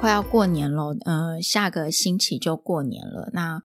[0.00, 3.28] 快要过年了，呃，下个星期就过年了。
[3.34, 3.62] 那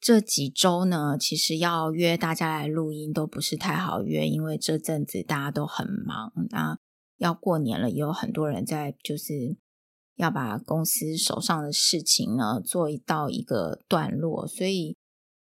[0.00, 6.32] 这几周呢，其实要约大家来录音都不是太好约，因为这阵子大家都很忙。
[6.50, 6.78] 那
[7.16, 9.56] 要过年了，也有很多人在，就是
[10.14, 14.96] 要把公司手上的事情呢做一到一个段落，所以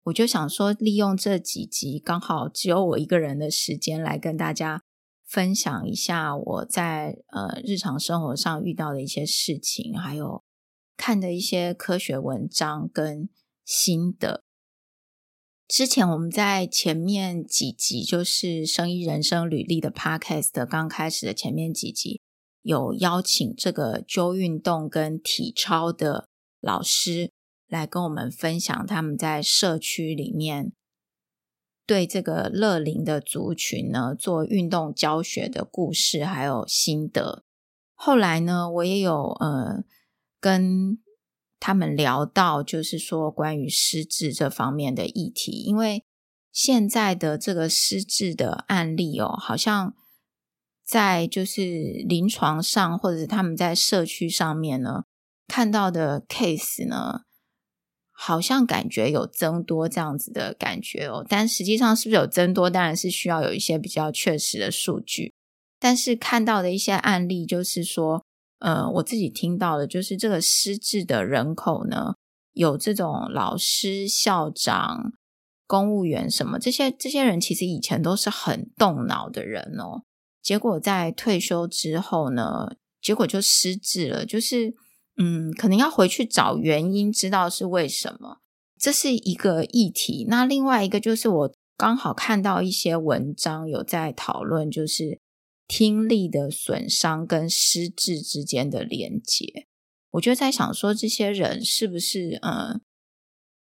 [0.02, 4.82] 我就想说，利用这几集刚好只有我一个人的时间，来跟大家
[5.30, 10.42] 分享一下我在呃日常生活上遇到的一些事情，还有
[10.96, 13.28] 看的一些科学文章跟
[13.64, 14.42] 心得。
[15.68, 22.20] 之前我们在前面几集，就是《生意人生履历》的 Podcast 刚开始的前面几集，
[22.62, 26.26] 有邀请这个灸运动跟体操的
[26.60, 27.30] 老师
[27.68, 30.72] 来跟我们分享他们在社区里面
[31.90, 37.42] 对这个乐龄的族群呢做运动教学的故事还有心得。
[37.94, 39.82] 后来呢，我也有呃
[40.40, 40.98] 跟。
[41.62, 46.06] 他们聊到，就是说关于失智这方面的议题，因为
[46.50, 49.94] 现在的这个失智的案例哦，好像
[50.82, 51.60] 在就是
[52.08, 55.04] 临床上或者是他们在社区上面呢
[55.48, 57.24] 看到的 case 呢，
[58.20, 61.24] 好像感觉有增多这样子的感觉哦。
[61.26, 65.32] 但实际上是不是有增多，当然是需要有一些比较确实的数据。
[65.78, 68.22] 但是看到的一些案例，就是说。
[68.62, 72.12] 呃，我自己听到的，就是这个失智的人口呢，
[72.52, 75.14] 有这种老师、校长、
[75.66, 80.02] 公务员什么这些这些人，其实以前都是很动脑的人哦。
[80.42, 84.74] 结果在退休之后呢，结果就失智了，就是
[85.22, 88.38] 嗯，可能要回去找原因，知道是为什么。
[88.78, 90.26] 这是一个议题。
[90.28, 95.20] 那另外一个就是我刚好看到一些文章有在讨论，就是。
[95.72, 99.68] 听力的损伤跟失智之间的连结，
[100.10, 102.80] 我就在想说，这些人是不是嗯，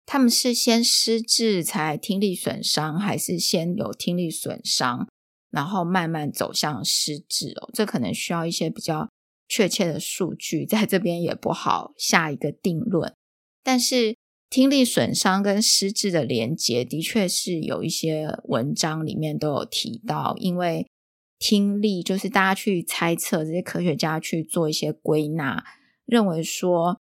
[0.06, 5.10] 他们是先失智才听力损伤，还是先有听力损伤，
[5.52, 7.70] 然后慢慢走向失智哦？
[7.74, 9.10] 这可能需要一些比较
[9.50, 13.14] 确切的数据，在这边也不好下一个定论。
[13.62, 14.16] 但是
[14.50, 20.88] 听力损伤跟失智的连结，的确是有一些文章里面都有提到，因为。
[21.42, 25.64] 听力就是大家去猜测，这些科学家去做一些归纳，
[26.06, 27.00] 认为说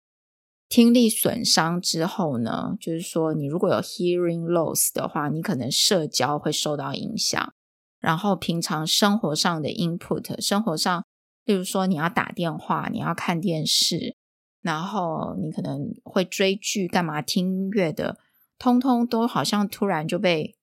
[0.68, 7.52] 听力损伤之后呢，就是说你如果有 hearing loss 的话，你可能社交会受到影响，
[7.98, 11.04] 然后平常生活上的 input，生活上，
[11.44, 14.16] 例如说你要打电话，你要看电视，
[14.60, 18.18] 然后你可能会追剧、干嘛听音乐的，
[18.58, 20.54] 通通都好像突然就被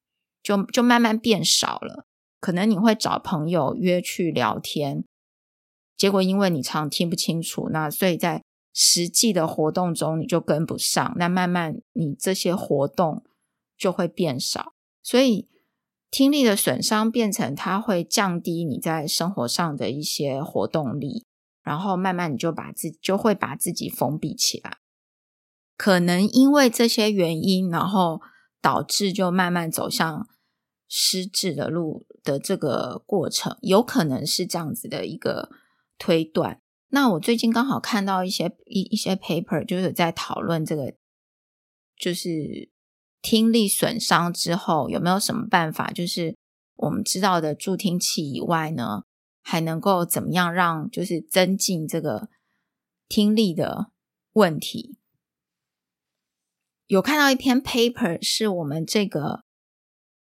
[0.41, 2.05] 就就慢慢变少了。
[2.39, 5.03] 可能你会找朋友约去聊天，
[5.97, 13.23] 结果因为你常听不清楚，那所以在实际的活动中你就跟不上，那慢慢你这些活动
[13.75, 15.49] 就会变少，所以
[16.09, 21.25] 听力的损伤变成它会降低你在生活上的一些活动力，
[21.62, 24.78] 然后慢慢你就把自己就会把自己封闭起来，
[25.75, 28.22] 可能因为这些原因，然后
[28.62, 30.28] 导致就慢慢走向。
[30.90, 35.50] 失智的路的这个过程，有可能是这样子的一个
[35.97, 36.62] 推断。
[36.91, 40.94] 那我最近刚好看到一些一一些 paper，就是在讨论这个，
[41.97, 42.69] 就是
[43.29, 46.38] 听力损伤之后有没有什么办法，就是
[46.77, 49.03] 我们知道的助听器以外呢，
[49.43, 52.29] 还能够怎么样让就是增进这个
[53.09, 53.91] 听力的
[54.31, 54.97] 问题。
[56.85, 59.44] 有看到一篇 paper，是我们这个。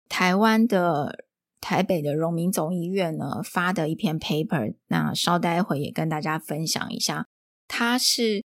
[0.09, 1.25] 台湾的
[1.59, 7.27] 台北的荣民总医院呢，发的一篇 paper，那稍待会也跟大家分享一下。
[7.67, 8.45] 他是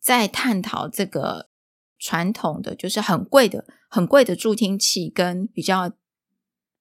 [0.00, 1.50] 在探讨这个
[1.98, 5.92] 传统的，就是很贵的、很贵的助听器，跟比较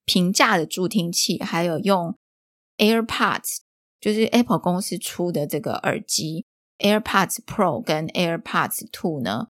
[0.05, 2.17] 平价的助听器，还有用
[2.77, 3.57] AirPods，
[3.99, 6.45] 就是 Apple 公司出的这个耳机
[6.79, 9.47] AirPods Pro 跟 AirPods Two 呢，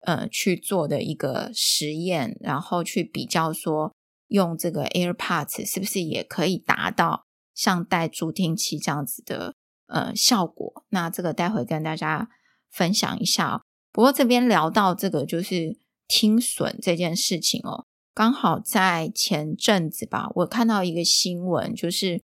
[0.00, 3.92] 呃，去做的一个实验，然后去比较说。
[4.30, 9.56] 用这个 AirPods 是不是也可以达到像戴助听器这样子的
[9.88, 10.84] 呃效果？
[10.90, 12.28] 那这个待会跟大家
[12.70, 13.64] 分享一下。
[13.92, 15.76] 不过这边聊到这个就是
[16.06, 22.22] 听损这件事情哦，刚好在前阵子吧，我看到一个新闻，就是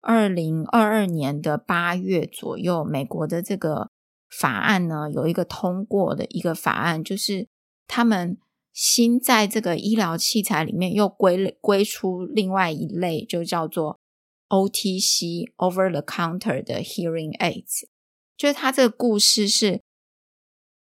[0.00, 3.90] 二零二二年的八月左右，美国的这个
[4.28, 7.48] 法案呢，有一个通过的一个法案，就是
[7.86, 8.38] 他们。
[8.74, 13.98] 新在这个医疗器材里面又归归出另外一类，就叫做
[14.50, 17.88] OTC（Over the Counter） 的 Hearing Aids，
[18.36, 19.82] 就是他这个故事是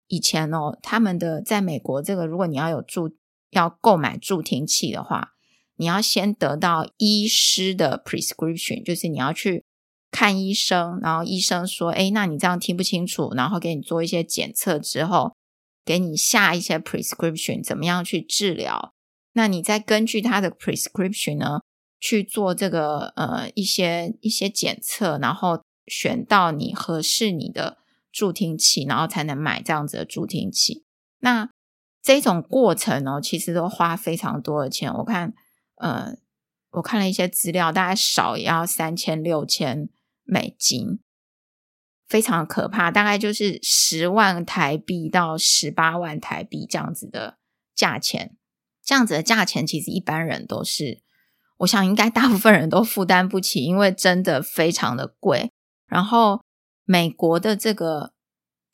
[0.07, 3.15] 以前哦，他们的在美国这个，如果你要有助
[3.51, 5.33] 要购买助听器的话，
[5.75, 9.63] 你要先得到医师的 prescription，就是你要去
[10.09, 15.35] 看医生，然后医生说，诶，那你这样听不清楚，然后给你做一些检测之后，
[15.85, 18.93] 给你下一些 prescription，怎么样去治疗？
[19.33, 21.59] 那你再根据他的 prescription 呢，
[21.99, 27.77] 去做这个呃一些一些检测，然后选到你合适你的
[28.11, 30.85] 助听器，然后才能买这样子的助听器。
[31.19, 31.49] 那
[32.01, 34.93] 这种过程呢，其实都花非常多的钱。
[34.93, 35.33] 我看
[35.75, 36.15] 呃，
[36.71, 39.89] 我看了一些资料，大概少也要三千六千
[40.23, 40.99] 美金，
[42.07, 42.89] 非常可怕。
[42.91, 47.37] 大概就是十万台币到十八万台币这样子的
[47.75, 48.37] 价钱。
[48.83, 51.03] 这样子的价钱，其实一般人都是。
[51.57, 55.51] 我想应该大部分人都负担不起，因为真的非常的贵。
[55.87, 56.39] 然后
[56.89, 58.13] 美国的这个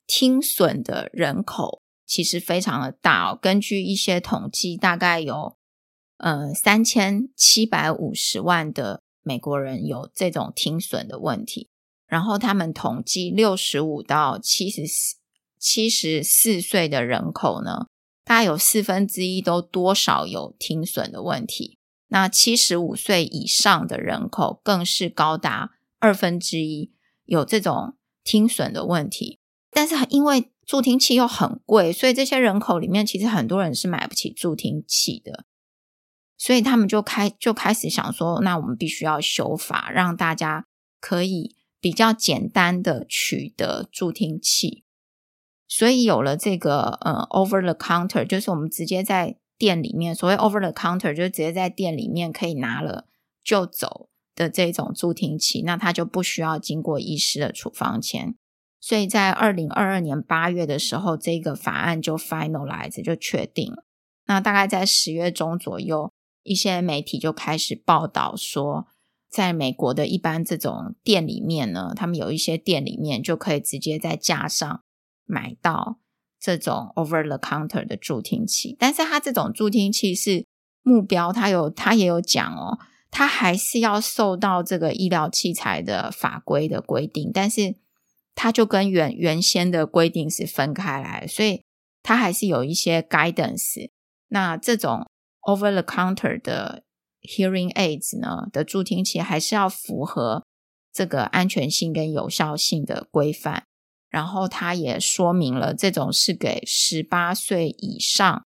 [0.06, 5.56] 听损的人口其实非常的大哦，根据一些统计，大概有
[6.18, 11.68] 呃三千七百五十万的美国人有这种听损的问题。
[12.06, 15.16] 然后他们统计六十五到七十四
[15.58, 17.88] 七十四岁的人口呢，
[18.22, 21.78] 大概有四分之一都多少有听损的问题。
[22.08, 26.92] 那七十五岁以上的人口更是高达二分之一
[27.24, 29.38] 有这种听损的问题，
[29.70, 35.44] 但是因为助听器又很贵，所以这些人口里面其实很多人是买不起助听器的，
[36.36, 40.66] 所以他们就开就开始想说，那我们必须要修法，让大家
[40.98, 44.82] 可以比较简单的取得助听器，
[45.68, 49.36] 所以有了这个呃 over the counter，就是我们直接在。
[49.56, 53.06] 店里面所谓 over the counter 就直接在店里面可以拿了
[53.44, 58.34] 就走的这种助听器，那它就不需要经过医师的处方签。
[58.80, 63.72] 所以在二零二二年八月的时候，这个法案就 finalize 就确定。
[64.26, 68.86] 那大概在十月中左右，一些媒体就开始报道说，
[69.30, 74.82] 在美国的一般这种店里面呢，他们有一些店里面就可以直接在架上
[75.24, 76.00] 买到。
[76.40, 80.44] 这种 over the counter 的助听器，但是它这种助听器是
[80.82, 82.78] 目标，它有它也有讲哦，
[83.16, 87.76] 它还是要受到这个医疗器材的法规的规定，但是
[88.34, 91.62] 它就跟原原先的规定是分开来，所以
[92.02, 93.88] 它还是有一些 guidance。
[94.30, 95.06] 那这种
[95.42, 96.82] over the counter 的
[97.22, 100.44] hearing aids 呢的助听器，还是要符合
[100.92, 103.62] 这个安全性跟有效性的规范。
[104.10, 108.44] 然后他也说明了，这种是给十八岁以上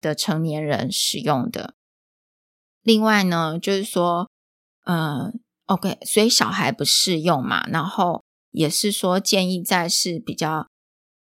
[0.00, 1.75] 的成年人使用的。
[2.86, 4.30] 另外呢，就是说，
[4.84, 5.32] 呃
[5.64, 7.66] ，OK，所以小孩不适用嘛。
[7.66, 8.22] 然后
[8.52, 10.68] 也是说，建议在是比较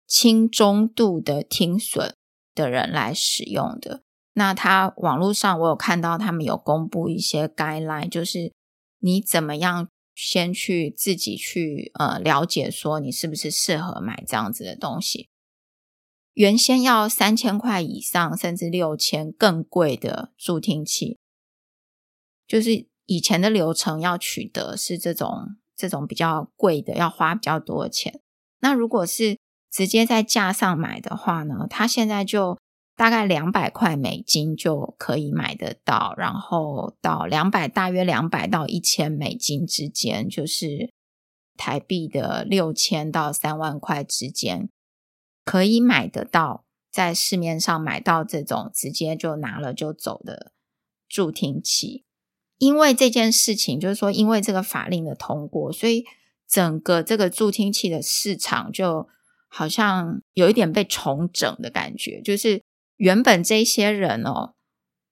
[0.05, 2.13] 轻中度的听损
[2.53, 4.01] 的人来使用的。
[4.33, 8.51] 那他网络上我有看到他们有公布一些 guideline，就是
[8.99, 9.87] 你怎么样。
[10.17, 15.27] 先去自己去呃了解，说你是不是适合买这样子的东西。
[16.35, 21.17] 原先要三千块以上，甚至六千更贵的助听器，
[22.47, 28.21] 就是以前的流程要取得是这种这种比较贵的，要花比较多的钱。
[28.59, 29.37] 那如果是
[29.71, 32.57] 直接在架上买的话呢，它现在就。
[32.97, 40.93] 大概两百块美金就可以买得到，然后到两百，大约两百到一千美金之间，就是
[41.57, 44.69] 台币的六千到三万块之间，
[45.43, 50.53] 可以买得到，在市面上买到这种直接就拿了就走的
[51.09, 52.04] 助听器。
[52.57, 56.05] 因为这件事情，就是说，因为这个法令的通过，所以
[56.47, 59.07] 整个这个助听器的市场就
[59.47, 62.63] 好像有一点被重整的感觉，就是。
[62.97, 64.53] 原本这些人哦，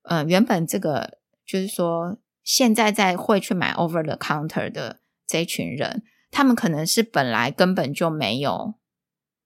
[0.04, 8.76] 呃，原本这个就是说，现在在会去买 over the counter 的这群人，他们可能是本来根本就没有，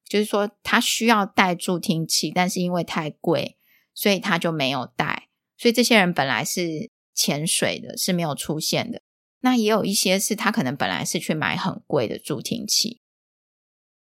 [0.08, 3.58] 就是说他需要带助听器，但是因为太贵，
[3.96, 5.30] 所以他就没有带。
[5.58, 9.02] 所以这些人本来是潜水的，是没有出现的。
[9.42, 13.02] 那也有一些是他可能本来是去买很贵的助听器，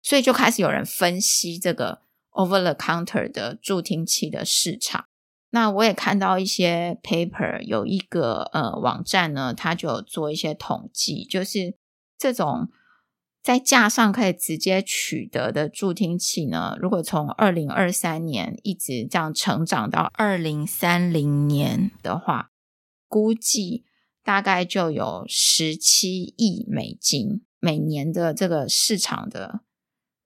[0.02, 2.04] 所以就开始有人分析这个。
[2.38, 5.06] Over the counter 的助听器的市场，
[5.50, 11.74] 那我也看到一些 paper，有一个呃网站呢，它就有做一些统计，就是
[12.16, 12.68] 这种
[13.42, 22.52] 在架上可以直接取得的助听器呢，如果从二零二三年一直这样成长到二零三零年的话，
[23.08, 23.86] 估计
[24.24, 29.62] 大概就有十七亿美金每年的这个市场的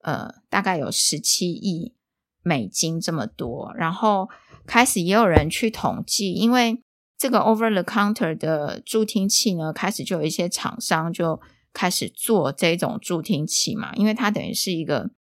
[0.02, 1.96] 呃，大概有十七亿
[2.42, 3.72] 美金这么多。
[3.76, 4.30] 然后
[4.66, 6.84] 开始也有人去统计，因为
[7.18, 11.40] 这个 over the counter 的助听器呢，开始就有一些厂商就
[11.72, 15.12] 开始做这种助听器嘛，因为它等于是一个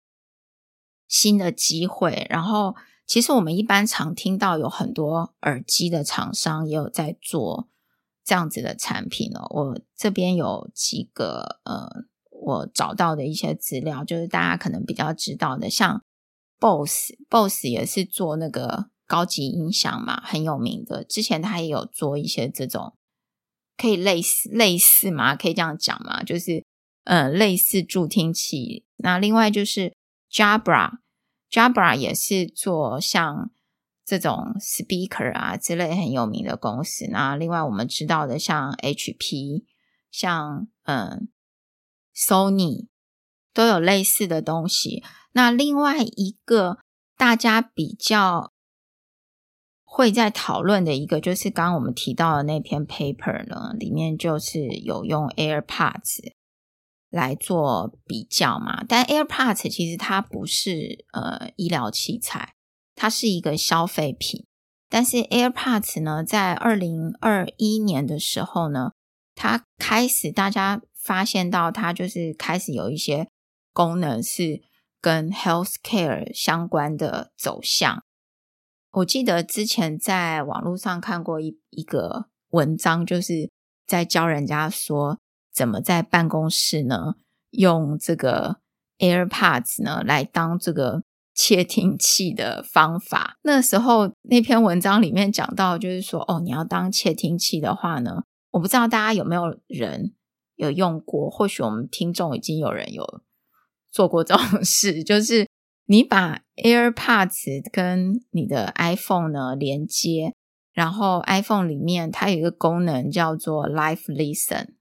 [1.07, 2.27] 新的机会。
[2.31, 2.75] 然后
[3.11, 7.69] 其实我们一般常听到有很多耳机的厂商也有在做
[8.25, 9.49] 这样子的产品哦。
[9.51, 12.05] 我这边有几个呃。
[12.43, 16.03] 我找到的一些资料，就是大家可能比较知道的，像
[16.59, 21.05] Bose，Bose 也是做那个高级音响嘛，很有名的。
[21.05, 22.95] 之前他也有做一些这种，
[23.77, 26.65] 可以类似类似嘛，可以这样讲嘛，就是
[27.05, 28.87] 呃类似助听器。
[28.97, 29.93] 那另外就是
[30.33, 31.01] Jabra
[31.51, 33.51] Jabra 也是做像
[34.05, 37.07] 这种 speaker 啊之类很有名的公司。
[37.11, 39.65] 那另外我们知道的像 HP，
[40.11, 41.29] 像嗯。
[42.13, 42.89] Sony
[43.55, 45.03] 都有类似的东西。
[45.33, 46.79] 那另外一个
[47.17, 48.53] 大家比较
[49.85, 56.33] 会在讨论的一个，就是刚刚我们提到的那篇 paper 呢，里面就是有用 AirPods
[57.11, 58.83] 来做比较嘛。
[58.89, 62.55] 但 AirPods 其实它不是呃医疗器材，
[62.95, 64.47] 它是一个消费品。
[64.89, 68.93] 但是 AirPods 呢，在二零二一年的时候呢，
[69.35, 70.81] 它开始大家。
[71.03, 73.27] 发现到它就是开始有一些
[73.73, 74.61] 功能是
[75.01, 78.05] 跟 healthcare 相关的走向。
[78.91, 83.51] 我记得之前在网络上看过一一个文章，就是
[83.87, 85.19] 在教人家说
[85.53, 87.15] 怎么在办公室呢
[87.51, 88.57] 用这个
[88.99, 91.03] AirPods 呢来当这个
[91.35, 93.39] 窃听器的方法。
[93.43, 100.15] 那时候那篇文章里面讲到，就是说哦，你要当窃听器的话呢，我不知道大家有没有人。
[100.57, 103.23] 有用过，或许我们听众已经有人有
[103.91, 105.49] 做过这种 事，就是
[105.87, 110.35] 你把 AirPods 跟你的 iPhone 呢连接，
[110.75, 114.75] 然后 iPhone 里面它有一个功能叫做 Live Listen，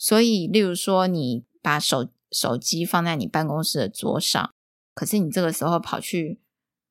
[0.00, 4.50] 所以例如说你把手手机放在你办公室的桌上，
[4.94, 6.40] 可是你这个时候跑去，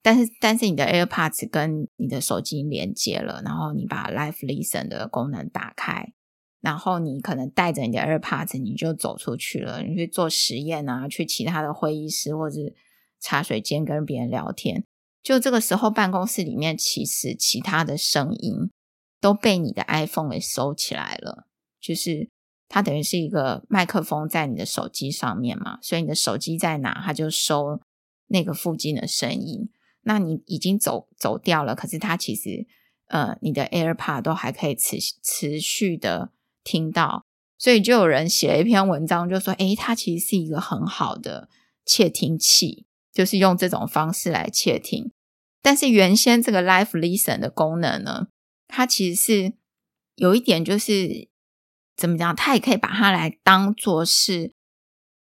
[0.03, 6.13] 但是但是你的 AirPods 跟你的手机连接了，然后你把 Live Listen 的功能打开。
[6.61, 12.59] 然后你可能带着你的 AirPods，你就走出去了，你去做实验啊，去其他的会议室或者
[13.19, 14.83] 茶水间跟别人聊天。
[15.23, 18.69] 就这个时候，办公室里面其实其他的声音
[19.19, 21.47] 都被你的 iPhone 给收起来了，
[21.79, 22.29] 就是
[22.69, 27.81] 它等于是一个麦克风在你的手机上面嘛，所以你的手机在哪，它就收
[28.27, 29.69] 那个附近的声音。
[30.03, 32.65] 那你已经走走掉了，可是它其实
[33.07, 36.31] 呃，你的 AirPod 都还可以持持续的。
[36.61, 37.25] 听到，
[37.57, 41.49] 所以就有人写了一篇文章，就说：“诶，它其实是一个很好的
[41.83, 45.11] 窃听器，就是用这种方式来窃听。
[45.63, 48.27] 但是原先这个 Live Listen 的功能呢，
[48.67, 49.53] 它其实是
[50.15, 51.29] 有一点，就是
[51.99, 54.53] 怎么讲，他也可以把它来当做是，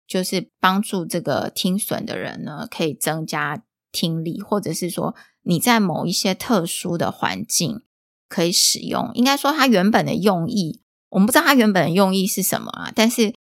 [0.06, 7.82] 就是帮助这个听损的人呢，可以增加听力，或者是说你在某一些特殊的环境
[8.28, 9.10] 可以使用。
[9.14, 13.34] 应该说，它原本的用意。”我们不知道它原本的用意是什么啊，但是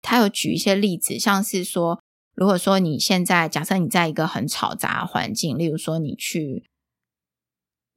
[0.00, 2.00] 他有举一些例子，像是说，
[2.34, 6.64] 如果说你现在假设你在一个很吵杂的环境，例如说你去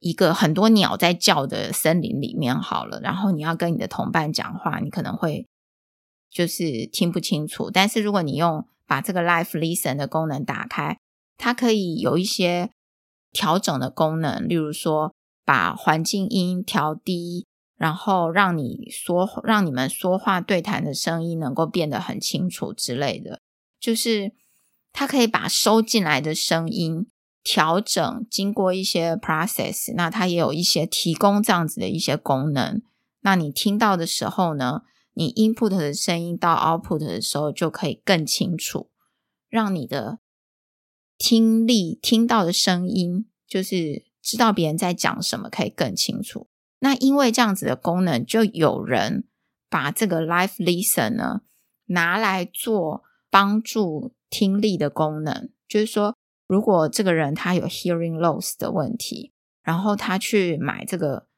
[0.00, 5.46] 一个很多鸟在叫的森林里面好了，然后你要跟你的同伴讲话，你可能会
[6.28, 7.70] 就是听不清楚。
[7.70, 10.98] 但是如果你用把这个 Live Listen 的功能打开，
[11.38, 12.70] 它可以有一些
[13.30, 15.14] 调整的功能，例如说
[15.44, 17.46] 把环境音调低。
[17.76, 23.40] 然后让你说，让你们说话对谈的声音能够变得很清楚之类的，
[23.80, 24.32] 就是
[24.92, 27.06] 它可以把收进来的声音
[27.42, 32.82] 调整，经过一些 process，那它也有一些提供这样子的一些功能。
[33.22, 34.82] 那你听到的时候呢，
[35.14, 38.90] 你 input 的声音到 output 的时候就可以更清楚，
[39.48, 40.18] 让你的
[41.18, 46.48] 听力听到的声音，就是知道别人在讲什么，可以更清楚。
[46.78, 49.24] 那因为这样子的功能，就有人
[49.68, 51.42] 把这个 Live Listen 呢
[51.86, 55.50] 拿来做帮助听力的功能。
[55.68, 56.16] 就是说，
[56.50, 61.28] 如果这个人他有 hearing loss 的问题，然后他去买这个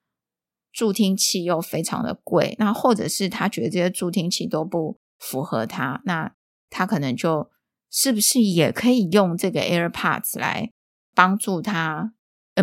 [0.73, 6.35] 助听器又非常的贵，那或者是他觉得这些助听器都不符合他，那
[6.71, 7.50] 他可能就
[7.90, 10.73] 是不是也可以用这个 AirPods 来
[11.14, 12.14] 帮助他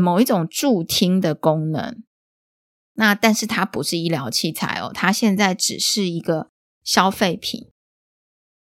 [0.02, 2.02] 某一种助听的功能。
[2.94, 6.50] 那但是它不是医疗器材哦，它现在只是一个
[6.84, 7.70] 消费品。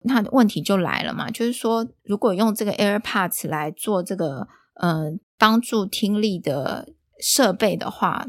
[0.02, 8.26] 那问题就来了嘛，就是说，如果用这个 AirPods 来做这个呃帮助听力的设备的话，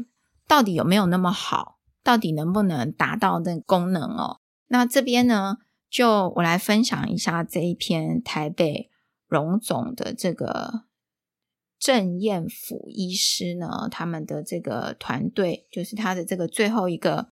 [0.48, 1.78] 到底有没有那么好？
[2.02, 4.40] 到底能不能达到那功能哦？
[4.66, 5.58] 那这边呢，
[5.88, 8.90] 就我来分享一下这一篇台北
[9.28, 10.86] 荣总的这个
[11.78, 17.30] 郑彦甫医师呢，他们的这个团队，就是他的这个最后一个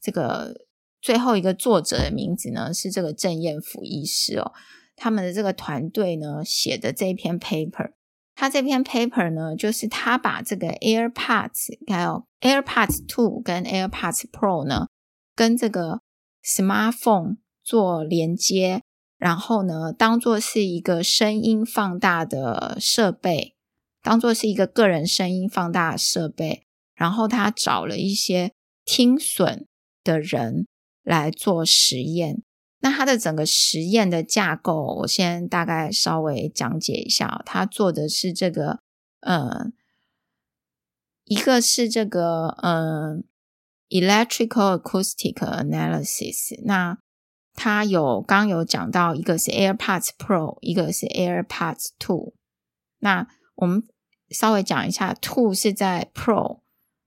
[0.00, 0.66] 这个。
[1.00, 4.52] 最后一个作者的名字呢，是这个郑彦甫医师哦，
[4.96, 7.92] 他们的这个团队呢写的这一篇 paper，
[8.34, 14.88] 他这篇 paper 呢，就是他把这个 AirPods 还有 AirPods Two 跟 AirPods Pro 呢，
[15.34, 16.00] 跟这个
[16.44, 18.82] smartphone 做连接，
[19.16, 23.54] 然后呢，当做是一个声音放大的设备，
[24.02, 28.52] 当做是一个个人声音放大的设备，然后他找了一些
[28.84, 29.66] 听损
[30.04, 30.66] 的人。
[31.02, 32.42] 来做实验，
[32.80, 37.42] 那它的整个实验的架构，我先大概稍微讲解一下。
[37.44, 38.80] 它做的是这个，
[39.20, 39.70] 呃，
[41.24, 43.18] 一个是这个，呃
[43.88, 46.60] ，electrical acoustic analysis。
[46.64, 46.98] 那
[47.54, 52.34] 它有刚有讲到，一个是 AirPods Pro，一个是 AirPods Two。
[52.98, 53.26] 那
[53.56, 53.82] 我们
[54.30, 56.59] 稍微讲一下，Two 是在 Pro。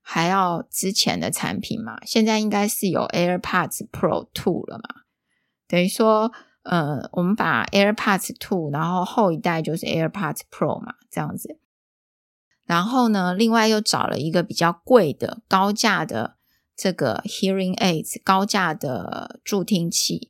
[0.05, 1.98] 还要之前的产品嘛？
[2.05, 5.03] 现在应该是有 AirPods Pro Two 了嘛？
[5.67, 6.31] 等于说，
[6.63, 11.57] 呃，我们把 AirPods Two，然后后一代就是 AirPods Pro 嘛，这样子。
[12.65, 16.36] 然后呢，另外又找了一个比较贵的、高价的
[16.75, 20.29] 这个 Hearing Aids，高价的助听器，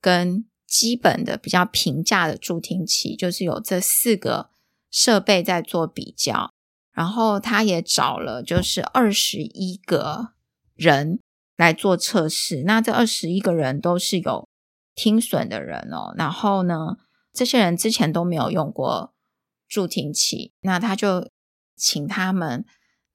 [0.00, 4.50] 跟基本的比较平价的助听器，就是有这四个
[4.90, 6.54] 设备在做比较。
[7.00, 10.34] 然后他也找了，就是二十一个
[10.74, 11.18] 人
[11.56, 12.64] 来做测试。
[12.66, 14.46] 那这二十一个人都是有
[14.94, 16.12] 听损的人哦。
[16.18, 16.98] 然后呢，
[17.32, 19.14] 这些人之前都没有用过
[19.66, 20.52] 助听器。
[20.60, 21.30] 那他就
[21.74, 22.66] 请他们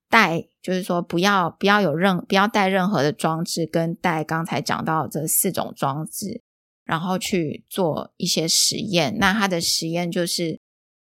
[0.10, 6.41] 带，就是说不要不要有任不要带任何的装置，跟带刚才讲到这四种装置，
[6.84, 9.15] 然后去做一些实验。
[9.19, 10.64] 那他的实验就是。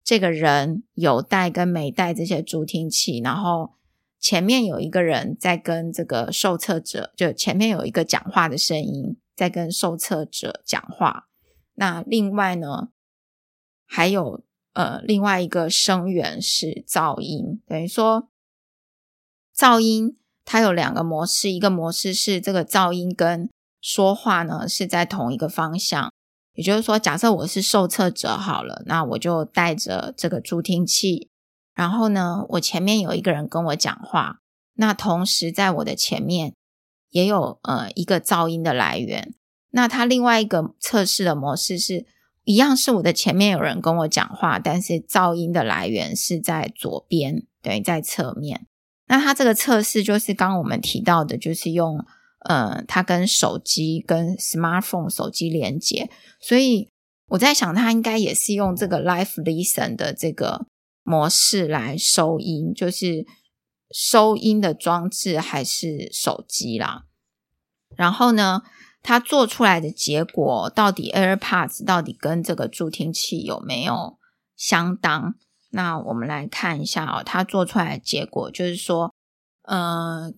[0.03, 3.75] 这个人有带跟没带这些助听器，然后
[4.19, 11.27] 前面有一个人在跟这个受测者，就前面有一个讲话的声音在跟受测者讲话。
[11.75, 12.89] 那另外呢，
[13.85, 18.29] 还有呃另外一个声源是噪音，等于说
[19.55, 23.49] 噪音它有两个模式，一个模式是这个噪音跟
[23.81, 26.11] 说话呢是在同一个方向。
[26.55, 31.29] 也就是说，假设我是受测者好了，那我就带着这个助听器，
[31.73, 34.37] 然后呢，我前面有一个人跟我讲话，
[34.75, 36.53] 那同时在我的前面
[37.09, 39.33] 也有呃一个噪音的来源。
[39.71, 42.05] 那它另外一个测试的模式是
[42.43, 48.67] 一样，是我的前面有人跟我讲话，但是噪音的来源是在左边，对，在侧面。
[49.07, 52.05] 那它这个测试就是刚刚我们提到的，就是用。
[52.43, 56.09] 呃，它跟手机跟 smartphone 手机连接，
[56.41, 56.89] 所以
[57.27, 60.65] 我在想，它应该也是用这个 live listen 的这个
[61.03, 63.25] 模式来收音，就是
[63.91, 67.05] 收音的装置还是手机啦。
[67.95, 68.63] 然后呢，
[69.01, 74.17] 它做出来的结果到底 AirPods 到底跟这个助听器有没有
[74.57, 75.35] 相当？
[75.69, 79.13] 那我们来看一下哦，它做出来的结果就是说，
[79.63, 80.33] 呃。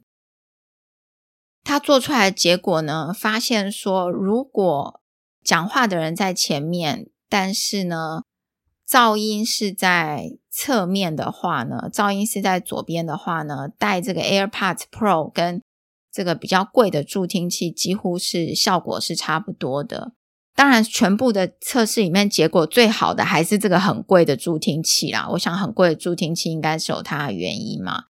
[1.65, 5.01] 他做出来的结果呢，发现说，如果
[5.43, 8.21] 讲话的人在前面，但是呢，
[8.87, 15.61] 噪音是在侧面的话呢，噪音是在左边的话呢，带这个 AirPods Pro 跟
[16.11, 20.13] 这个比较贵的助听器，几乎是效果是差不多的。
[20.53, 25.27] 当然，全部的测试里面，结果最好的还是这个很贵的助听器啦。
[25.31, 28.05] 我想，很贵的助听器应该是有它的原因嘛。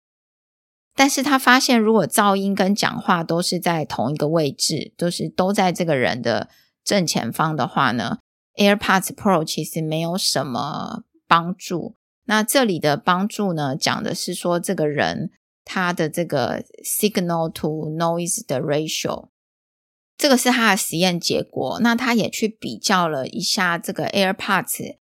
[0.96, 6.48] 但是他发现，如果噪音跟讲话都是在同一个位置，都是都在这个人的
[6.84, 8.18] 正前方的话呢
[8.56, 11.96] ，AirPods Pro 其实没有什么帮助。
[12.26, 15.32] 那这里的帮助呢，讲的是说这个人
[15.64, 19.30] 他的这个 signal to noise 的 ratio，
[20.16, 21.80] 这个是他的实验结果。
[21.80, 24.98] 那他也去比较了一下这个 AirPods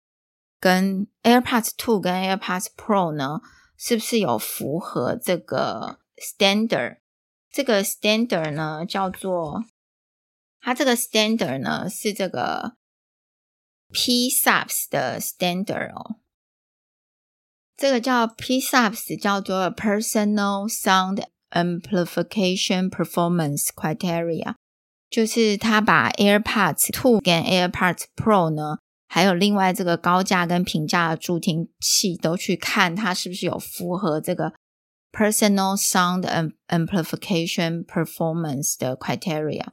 [0.60, 3.40] 跟 AirPods Two 跟 AirPods Pro 呢。
[3.80, 6.98] 是不是有符合这个 standard？
[7.50, 9.64] 这个 standard 呢，叫做
[10.60, 12.76] 它这个 standard 呢是这个
[13.94, 16.18] PSAPS 的 standard 哦。
[17.78, 24.56] 这个叫 PSAPS，叫做 Personal Sound Amplification Performance Criteria。
[25.10, 28.80] 就是他把 AirPods Two 跟 AirPods Pro 呢，
[29.12, 34.54] 还有另外这个高价跟平价的助听器都去看，它是不是有符合这个
[35.12, 39.66] Personal Sound Amplification Performance 的 criteria。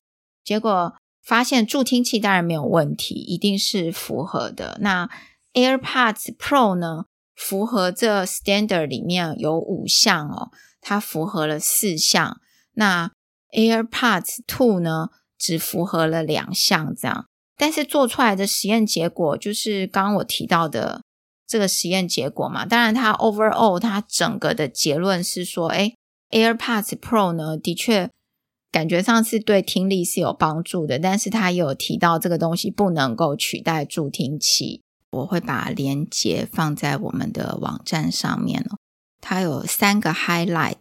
[0.43, 4.79] 结果发现助听器当然没有问题，一定是符合的。
[4.81, 5.11] 那
[5.53, 12.41] AirPods Pro 呢，符合这 standard 里面有五项哦，它符合了四项。
[12.73, 13.11] 那
[13.53, 17.29] AirPods Two 呢，只符合了两项，这样。
[17.57, 21.03] 但是做出来的实验结果就是刚刚我提到的
[21.47, 22.67] 这个实验结果嘛。
[22.67, 25.95] 当然，它 overall 它整个的结论是说，诶
[26.31, 28.11] ，AirPods Pro 呢，的确
[28.71, 30.99] 感觉上是对听力是有帮助的。
[30.99, 34.83] 但是它也有提到这个东西不能够取代助听器。
[35.13, 38.77] 我会把链接放在我们的网站上面哦。
[39.23, 40.75] 它有三个 highlight。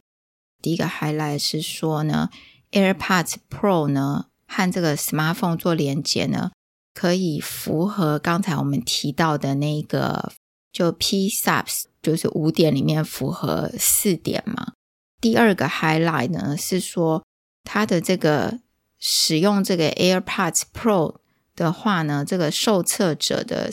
[0.62, 2.30] 第一个 highlight 是说呢
[2.72, 6.52] ，AirPods Pro 呢和这个 smartphone 做连接呢，
[6.96, 10.32] 可以符合刚才我们提到的那个，
[10.72, 14.74] 就 P.S.UPS 就是五点里面符合四点嘛。
[15.22, 17.24] 第二个 highlight 呢是说，
[17.64, 18.62] 它的这个
[18.98, 21.18] 使用这个 AirPods Pro
[21.56, 23.70] 的话呢，这个受测者的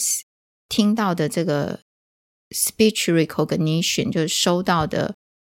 [0.68, 1.80] 听到的这个
[2.50, 5.14] speech recognition 就是收到的。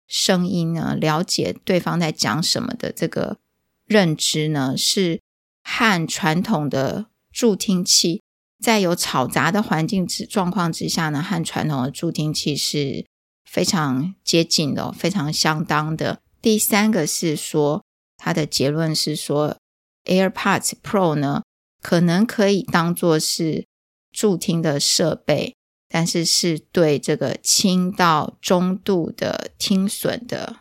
[0.06, 3.38] 声音呢，了解对方在讲什么的这个
[3.86, 5.22] 认知呢，是
[5.62, 8.22] 和传统的助听器
[8.58, 13.04] 在有吵杂的环境之状况之下呢，和传统的助听器是
[13.44, 16.20] 非常接近的，非常相当的。
[16.40, 17.82] 第三个是说，
[18.16, 19.58] 他的结论是说
[20.04, 21.42] ，AirPods Pro 呢，
[21.82, 23.66] 可能可以当做是
[24.12, 25.54] 助听的设备。
[25.86, 30.56] 但是是对这个轻到中度的听损的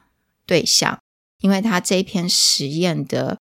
[0.45, 0.99] 对象，
[1.39, 3.39] 因为他这篇实验的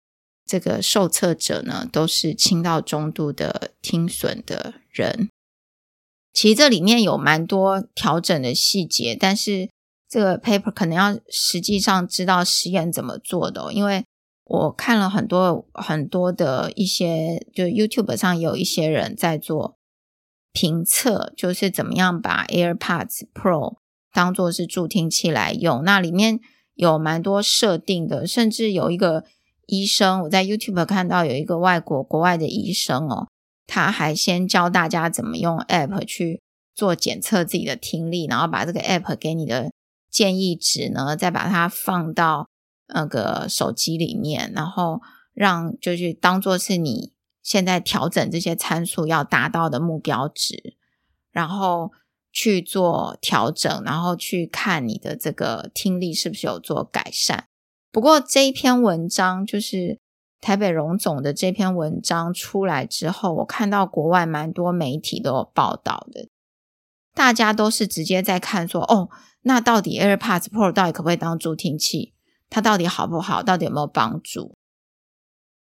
[0.50, 5.28] 这个受测者呢，都是轻到中度的听损的人。
[6.32, 9.70] 其实这里面有蛮多调整的细节，但是
[10.08, 14.04] 这个 paper 可能要实际上知道实验怎么做的，因为
[14.44, 19.76] 我看了很多很多的一些，就 YouTube 上有一些人在做。
[20.52, 23.76] 评测就是怎么样把 AirPods Pro
[24.12, 26.40] 当做是助听器来用，那里面
[26.74, 29.24] 有蛮多设定的，甚至有一个
[29.70, 33.28] 医生，我在 YouTube 看到有一个外国国外的医生哦，
[33.66, 36.42] 他还先教大家怎么用 App 去
[36.74, 39.70] 做检测自己的听力，然后把这个 App 给你的
[40.10, 42.48] 建议值呢，再把它放到
[42.88, 45.00] 那个手机里面，然后
[45.32, 47.12] 让就是当做是你。
[47.42, 50.76] 现在调整这些参数要达到的目标值，
[51.32, 51.90] 然后
[52.30, 57.46] 去做调整，然后去看你的这个听力是不是有做改善。
[57.92, 59.98] 不过这一篇文章就是
[60.40, 66.28] 台北荣总的这篇文章出来之后，我看到国外蛮多媒体都有报道的，
[67.14, 69.10] 大家都是直接在看说，哦，
[69.42, 72.14] 那到底 AirPods Pro 到底可不可以当助听器？
[72.48, 73.42] 它到底好不好？
[73.42, 74.56] 到底有没有帮助？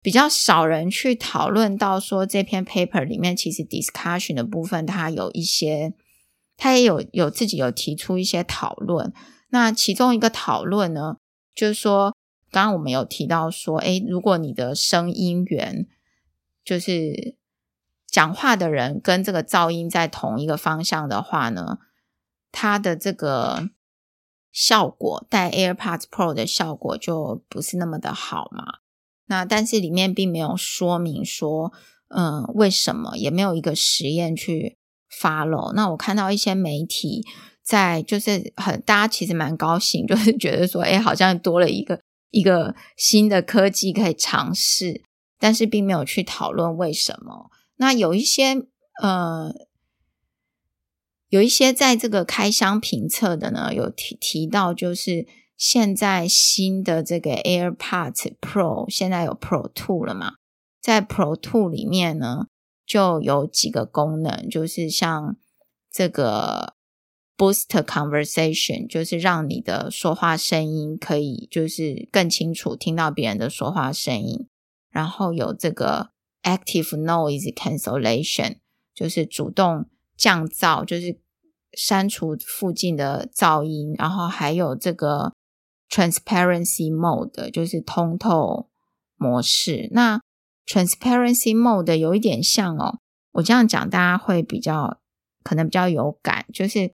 [0.01, 5.93] 比较少人去讨论到说，这篇 paper 里面其实 discussion 的部分，它有一些，
[6.55, 9.11] 它也有有自己有提出一些讨论。
[9.49, 11.17] 那其中一个讨论呢，
[11.57, 12.15] 就是说，
[12.51, 15.87] 刚刚我们有提到说，诶，如果你的声音源
[16.63, 17.35] 就是
[18.05, 21.79] 讲话的人跟这个噪音在同一个方向的话呢，
[22.51, 23.71] 它的这个
[24.51, 28.79] 效果，带 AirPods Pro 的效果就不是那么的好嘛。
[29.25, 31.73] 那但是里面并没有说明说，
[32.09, 34.77] 嗯，为什么也没有一个实验去
[35.09, 35.73] 发了。
[35.75, 37.25] 那我看到一些媒体
[37.67, 41.99] 在就是很大家其实蛮高兴，就是觉得说，哎，好像多了一个
[42.31, 45.03] 一个新的科技可以尝试，
[45.37, 47.51] 但是并没有去讨论为什么。
[47.75, 48.65] 那有一些
[49.03, 49.53] 呃，
[51.27, 55.27] 有一些在这个开箱评测的呢，有提提到就是。
[55.59, 60.33] 现在新的这个 AirPods Pro 现在有 Pro Two 了嘛？
[60.79, 62.45] 在 Pro Two 里面呢，
[62.85, 65.35] 就有几个功能，就是像
[65.91, 66.75] 这个
[67.37, 74.47] Boost Conversation，就是让你的说话声音可以就是更清楚听到别人的说话声音。
[74.89, 76.09] 然后有这个
[76.43, 78.57] Active Noise Cancellation，
[78.93, 79.85] 就是主动
[80.17, 81.19] 降噪，就是
[81.73, 83.93] 删除附近的噪音。
[83.97, 85.33] 然后还有这个。
[85.89, 88.67] Transparency Mode 就是通透
[89.15, 89.87] 模式。
[89.93, 90.19] 那
[90.65, 92.99] Transparency Mode 有一点像哦，
[93.31, 94.99] 我这样讲大家会比较
[95.45, 96.91] 可能比较有感，就是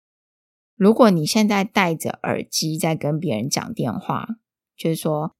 [0.79, 4.25] 如果你现在戴着耳机在跟别人讲电话，
[4.77, 5.33] 就是说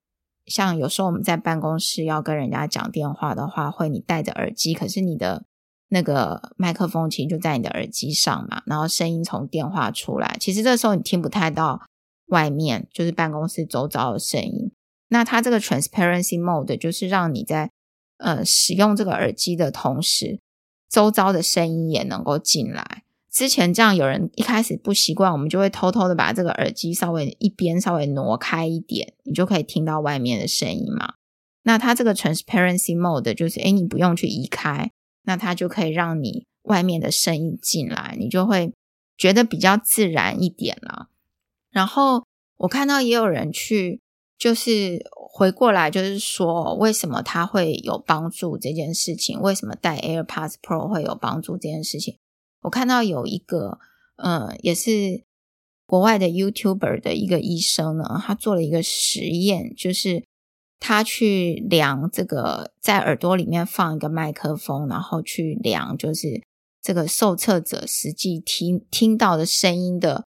[0.46, 5.46] 像有时候我们在办公室要跟人家讲电话的话，会你戴着耳机，可是你的
[5.88, 11.84] 那个麦克风其实就在你的耳机上嘛，然后声音从电话出来，其实这时候你听不太到
[12.28, 14.72] 外面就是办公室周遭的声音。
[15.08, 17.72] 那它这个 transparency mode 就是让你在
[18.18, 20.42] 呃使用这个耳机的同时，
[20.90, 23.04] 周遭的声音也能够进来。
[23.32, 31.14] 之前这样有人一开始不习惯，我们就会偷偷的把这个耳机稍微一边稍微挪开一点，你就可以听到外面的声音嘛。
[31.64, 34.90] 那它这个 transparency mode 就是，诶，你不用去移开，
[35.24, 38.74] 那它就可以让你外面的声音进来，你就会
[39.18, 41.10] 觉得比较自然一点了。
[41.70, 42.24] 然后
[42.58, 44.02] 我看到也有人去，
[44.40, 52.18] 就是回过来，就是说为什么它会有帮助这件事情，为什么戴 AirPods Pro 会有帮助这件事情。
[52.62, 53.80] 我看到有一个，
[54.18, 55.24] 呃，也是
[55.86, 60.26] 国外的 YouTuber 的一个医生呢，他做了一个实验，就是
[60.80, 66.44] 他去量这个在耳朵里面放一个麦克风，然后去量就是
[66.82, 70.26] 这个受测者实际听听到的声音的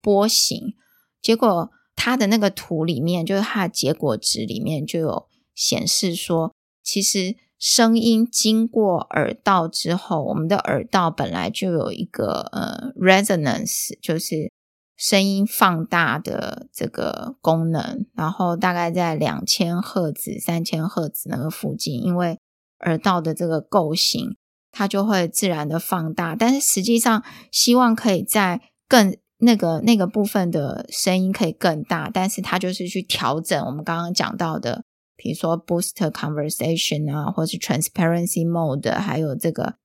[0.00, 0.74] 波形，
[1.20, 7.36] 结果他的那个图里面，就是他的结果值里面就有显示说，其实。
[7.58, 14.52] 声音经过耳道之后，我们的耳道本来就有一个呃 resonance，就是
[14.96, 18.04] 声音放大的这个功能。
[18.14, 22.38] 然后大概在两千赫兹、三千赫兹那个附近，因为
[22.80, 24.36] 耳道的这个构型，
[24.70, 26.36] 它就会自然的放大。
[26.36, 34.84] 但是实际上，希望可以在更那个那个部分的声音可以更大，但是它就是去调整我们刚刚讲到的。
[35.16, 39.76] 比如说 boost conversation 啊，或是 transparency mode，还有这个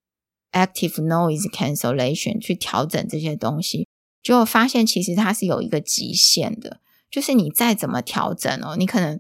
[0.52, 3.88] active noise cancellation 去调整这些东西，
[4.22, 6.80] 就发现其实它是有一个极限的，
[7.12, 9.20] 就是你再怎么调整哦，你可能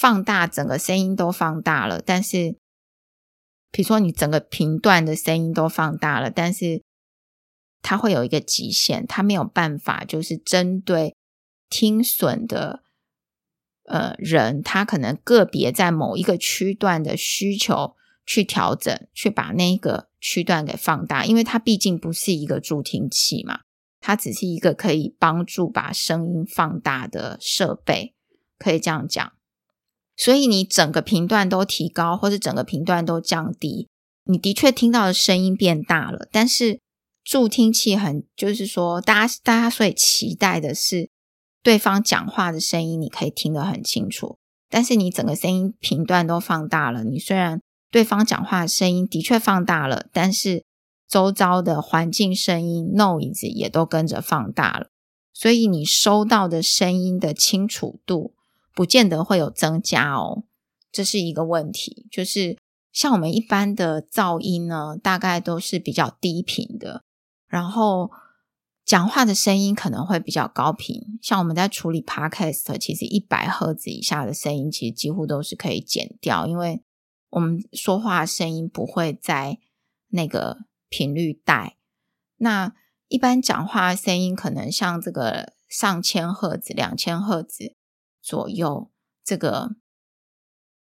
[0.00, 2.56] 放大整个声音都放大了，但是
[3.70, 6.82] 比如说你整个频段的声音都放大了，但是
[7.82, 11.14] 它会有一个极限，它没有办法就是针对
[11.68, 12.83] 听损的。
[13.86, 17.94] 呃，人他可能个别在某一个区段的需求
[18.24, 23.60] 去调整，去把那个区段给放大，因为它毕竟不是一个助听器嘛，
[24.00, 28.14] 它只是一个可以帮助把声音放大的设备，
[28.58, 29.32] 可以这样讲。
[30.16, 33.88] 所以你整个频段都提高，或是整个频段都降低，
[34.24, 36.80] 你的确听到的声音变大了，但是
[37.22, 41.10] 助听器很，就是说，大家大家所以期待的是。
[41.64, 44.36] 对方讲话的声音你可以听得很清楚，
[44.68, 47.02] 但是你整个声音频段都放大了。
[47.02, 50.62] 你虽然对方讲话的声音的确放大了，但是
[51.08, 54.88] 周遭的环境声音 noise 也都跟着放大了，
[55.32, 58.34] 所以你收到的声音的清楚度
[58.74, 60.44] 不见得会有增加哦。
[60.92, 62.58] 这是一个问题，就是
[62.92, 67.02] 像我们一般的噪音呢，大概都是比较低频的，
[67.48, 68.10] 然后。
[68.84, 76.82] 讲话的声音可能会比较高频，像我们在处理 podcast，其实一百赫兹以下的声音其实几乎都是可以减掉，因为
[77.30, 79.58] 我们说话声音不会在
[80.08, 81.78] 那个频率带。
[82.36, 82.74] 那
[83.08, 87.74] 一般讲话声音可能像这个上千赫兹、两千赫兹
[88.20, 88.90] 左右，
[89.24, 89.76] 这个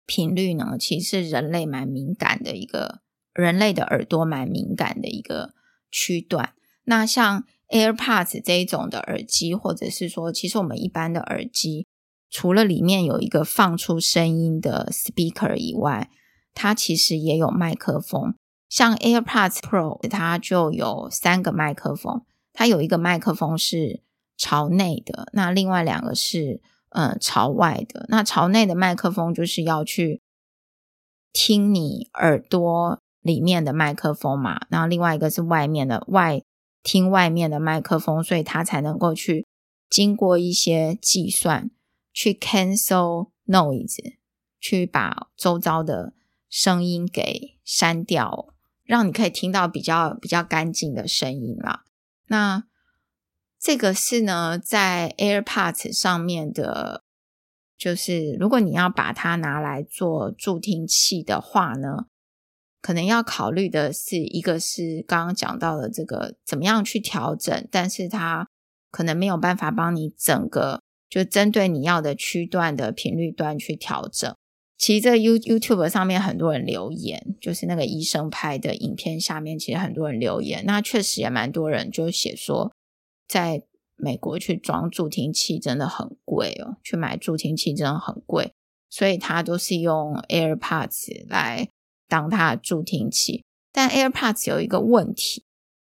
[0.05, 3.01] 频率呢，其实是人类蛮敏感的一个，
[3.33, 5.55] 人类的耳朵蛮敏感的一个
[5.89, 6.53] 区段。
[6.83, 11.85] 那像 AirPods 这一种的耳机，或者是说，其实我们一般的耳机，
[12.29, 16.09] 除了里面有一个放出声音的 speaker 以外，
[16.53, 18.35] 它其实也有麦克风。
[18.69, 24.01] 像 AirPods Pro，它就有三个麦克风，它有一个麦克风是
[24.37, 28.05] 朝内的，那另外两个是呃朝外的。
[28.07, 30.21] 那朝内的麦克风就是要去
[31.33, 36.41] 听你耳朵里面的麦克风嘛，然后另外一个是外面的外。
[36.83, 39.45] 听外面的麦克风，所以它才能够去
[39.89, 41.69] 经过一些计算，
[42.13, 44.15] 去 cancel noise，
[44.59, 46.13] 去把周遭的
[46.49, 51.83] 声音给删掉，让你可以听到比较比较干净的声音啦。
[52.27, 52.63] 那
[53.59, 57.03] 这个是呢，在 AirPods 上面的，
[57.77, 62.07] 就是如果你要把它拿来做助听器的话呢。
[62.87, 68.47] 可能要考虑的是，一个是刚刚讲到的这个怎么样去调整，但是它
[68.89, 74.33] 可能没有办法帮你整个就针对你要的区段的频率段去调整。
[74.77, 82.71] 其实这 You YouTube 上面很多人留言，就是那个医生拍的影片下面，其实很多人留言，那确实也蛮多人就写说，
[83.27, 83.63] 在
[83.97, 88.53] 美国去装助听器真的很贵哦，去买助听器真的很贵。
[88.89, 91.67] 所以他都是用 AirPods 来
[92.07, 93.43] 当它的助听器。
[93.71, 95.45] 但 AirPods 有一个问题，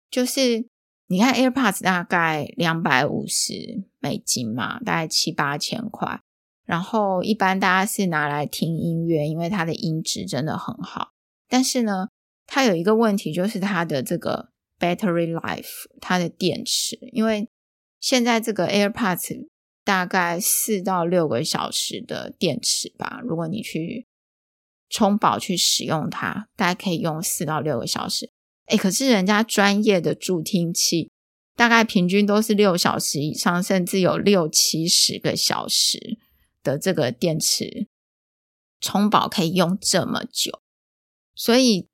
[0.09, 0.67] 就是
[1.07, 6.21] 你看 AirPods 大概两百五十美金嘛，大概七八千块。
[6.63, 11.11] 然后一般大家是拿来听音乐，因为它的音质真的很好。
[11.49, 12.07] 但是呢，
[12.45, 17.49] 它有一个问题，就是它的这个 battery life，它的电池，因为
[17.99, 19.47] 现在这个 AirPods
[19.83, 24.07] 大概四到六个小时的电池吧，如果你去
[24.91, 28.29] 充饱去使用它，大概可以用四到六个小时。
[28.67, 31.09] 诶，可是人家专业的助听器，
[31.55, 36.17] 大概平均都是六小时以上，甚至有六七十个小时
[36.61, 37.87] 的这个电池
[38.79, 40.61] 充饱可以用这么久，
[41.33, 41.87] 所以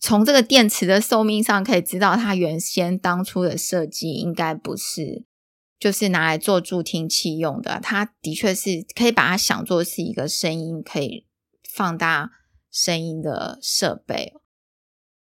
[0.00, 5.24] 从这个电池的寿命上可以知道，它原先当初的设计应该不是
[5.78, 7.78] 就是拿来做助听器用的。
[7.80, 11.26] 它的确是可以把它想做是一个声音可以
[11.74, 12.30] 放大
[12.70, 14.34] 声音的设备。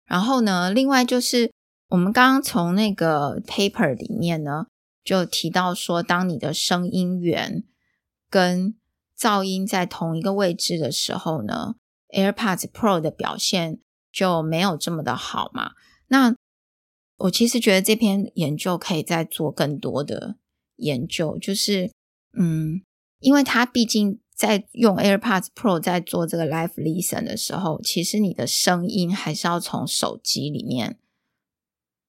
[0.06, 1.52] 然后呢，另外就是
[1.90, 4.68] 我们刚刚从那个 paper 里面呢
[5.04, 7.64] 就提到说，当你的声音源
[8.30, 8.76] 跟
[9.18, 11.76] 噪音在同一个位置的时候呢
[12.14, 13.80] ，AirPods Pro 的表现
[14.12, 15.72] 就没有这么的好嘛。
[16.08, 16.36] 那
[17.18, 20.38] 我其实觉得这篇研究可以再做更多的
[20.76, 21.92] 研究，就是
[22.38, 22.82] 嗯，
[23.20, 31.00] 因为它毕竟在用 AirPods Pro 在做这个 Live Listen 的时候，其实你的声音还是要从手机里面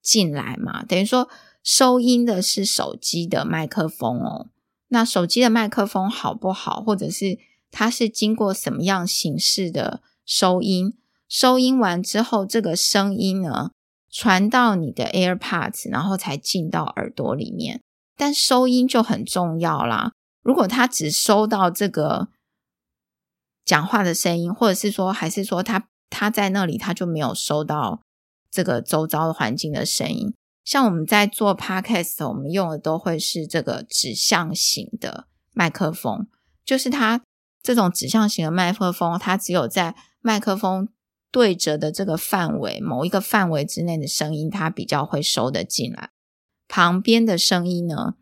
[0.03, 1.31] 进来嘛，等于说
[1.65, 4.49] 收音的是手机的麦克风哦。
[4.89, 7.39] 那手机的麦克风好不好，或者是
[7.71, 10.95] 它是经过什么样形式的收音？
[11.29, 13.71] 收音完之后，这个声音呢，
[14.11, 17.83] 传到你的 AirPods，然后才进到耳朵里面。
[18.17, 20.13] 但收音就很重要啦。
[20.49, 22.29] 如果他只收到这个
[23.67, 28.01] 讲话的声音，或者是说，还是说他他在那里，他就没有收到
[28.51, 30.33] 这个周遭的环境的声音。
[30.65, 36.27] 像我们在做 podcast，我们用的都会是这个指向型的麦克风，
[36.65, 37.23] 就是它
[37.63, 40.89] 这种指向型的麦克风，它只有在麦克风
[41.31, 46.09] 对着的这个范围，某一个范围之内的声音，它比较会收得进来。
[46.67, 48.15] 旁边的声音呢，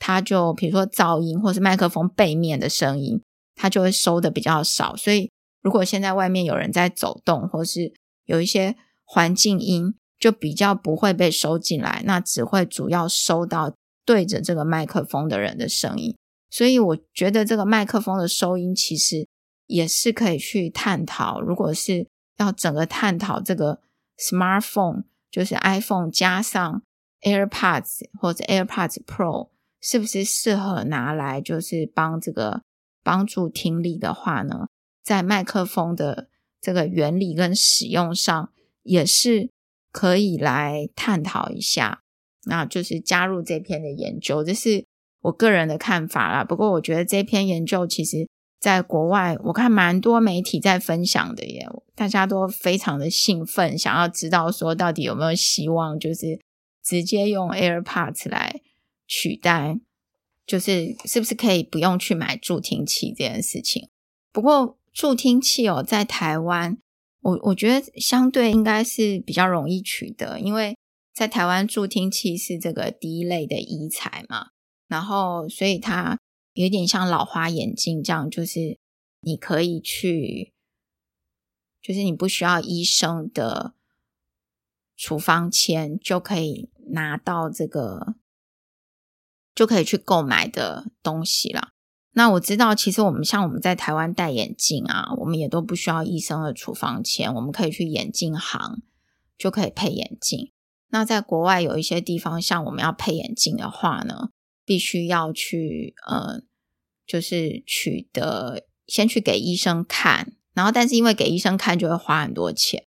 [0.00, 3.22] 它就比如说噪音，或是麦克风背面的声音，
[3.54, 4.96] 它就会收得比较少。
[4.96, 5.30] 所以，
[5.62, 7.92] 如果现在外面有人在走动，或是
[8.24, 13.72] 有一些环境音，就比较不会被收进来，那只会主要收到
[14.04, 16.16] 对着这个麦克风的人的声音。
[16.50, 19.28] 所以我觉得这个麦克风的收音其实
[19.66, 21.40] 也是可以去探讨。
[21.40, 22.08] 如果是
[22.38, 23.80] 要整个探讨这个
[24.18, 26.82] smartphone，就是 iPhone 加上
[27.22, 32.62] AirPods 或者 AirPods Pro，是不是适合拿来就是帮这个
[33.02, 34.66] 帮助听力的话呢？
[35.02, 36.28] 在麦克风的
[36.60, 39.50] 这个原理跟使用上也是。
[39.92, 42.02] 可以来探讨一下，
[42.44, 44.86] 那就是加入这篇的研究，这是
[45.22, 46.44] 我个人的看法啦。
[46.44, 48.28] 不过我觉得这篇研究其实
[48.60, 51.66] 在国外，我看蛮多媒体在分享的耶，
[51.96, 56.38] 大家都非常的兴奋，想要知道说到底有没有希望，就是
[56.84, 58.60] 直接用 AirPods 来
[59.10, 59.80] 取代，
[60.46, 63.90] 就是是不是可以不用去买助听器这件事情。
[64.30, 66.78] 不过助听器哦，在台湾。
[67.22, 70.74] 我我觉得相对应该是比较容易取得，因为
[71.12, 74.52] 在台湾助听器是这个第一类的医材嘛，
[74.88, 76.18] 然后所以它
[76.54, 78.78] 有点像老花眼镜这样，就是
[79.20, 80.54] 你可以去，
[81.82, 83.74] 就是你不需要医生的
[84.96, 88.14] 处方签就可以拿到这个，
[89.60, 91.72] 就可以去购买的东西啦。
[92.12, 98.80] 那我知道，其实我们像我们在台湾戴眼镜啊，我们也都不需要医生的处方签，我们可以去眼镜行
[99.36, 100.50] 就可以配眼镜。
[100.88, 104.30] 那在国外有一些地方，像我们要配眼镜的话呢，
[104.64, 106.40] 必须要去呃，
[107.06, 112.86] 就是取得先去给医生看，然后但是因为给医生看就会花很多钱，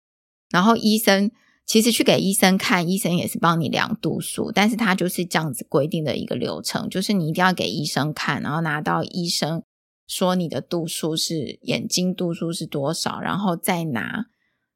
[0.48, 1.30] 然后医生。
[1.66, 9.62] 其实去给医生看，医生也是帮你量度数，但是他就是这样子规定的一个流程，就是你一定要给医生看，然后拿到医生
[10.06, 14.26] 说你的度数是眼睛度数是多少，然后再拿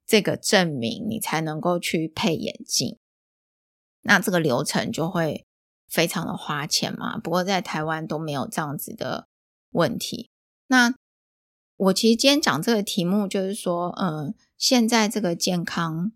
[0.06, 2.96] 这个证明，你才能够去配眼镜。
[4.00, 5.44] 那这个流程就会
[5.86, 7.18] 非常的花钱嘛。
[7.18, 9.28] 不过在台湾都没有这样子的
[9.72, 10.30] 问题。
[10.68, 10.94] 那
[11.76, 16.12] 我其实今天讲这个题目，就是说，嗯，现在这个健康。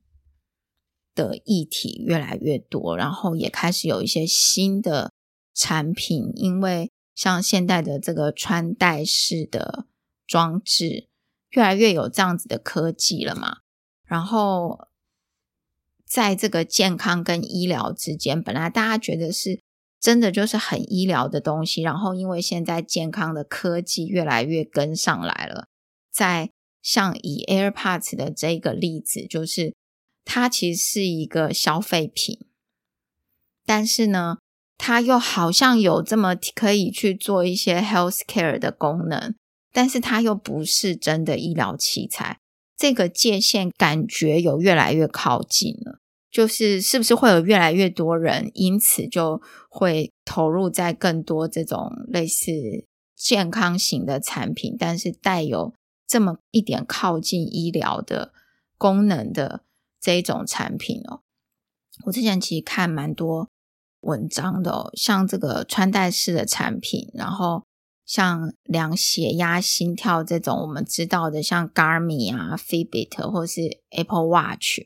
[1.14, 5.12] 的议题越来越多，然后也开始有一些新的
[5.54, 9.86] 产品，因为像现代的这个穿戴式的
[10.26, 11.08] 装置，
[11.50, 13.58] 越来越有这样子的科技了嘛。
[14.04, 14.88] 然后，
[16.06, 19.60] 在这个健康跟医疗之间，本来大家觉得是
[20.00, 25.68] 真的就是很医疗的东西，然后因为现在健康的科技越来越跟上来了，
[26.10, 26.50] 在
[26.82, 29.74] 像以 AirPods 的这个例子，就是
[30.24, 32.38] 它其实是一个消费品，
[33.66, 34.38] 但是呢，
[34.78, 39.34] 它又好像有这么可以去做一些 healthcare 的功能，
[39.72, 42.38] 但是它又不是真的医疗器材。
[42.76, 46.00] 这个界限感觉有越来越靠近了，
[46.30, 52.50] 就是是不是会有越来越多人因此就会投入在更多这种类似
[53.14, 55.72] 健康型的产品，但是带有
[56.08, 58.32] 这么一点靠近医疗的
[58.76, 59.62] 功能的
[60.02, 61.22] 这一种产品哦？
[62.04, 63.48] 我之前其实看蛮多。
[64.02, 67.62] 文章的哦，像这个穿戴式的产品，然后
[68.04, 74.80] 像量血压、心跳这种，我们知道的，像 Garmin 啊、Fitbit 或是 Apple Watch，